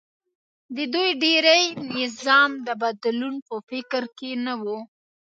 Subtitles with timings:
[0.75, 4.63] د دوی ډېری د نظام د بدلون په فکر کې نه و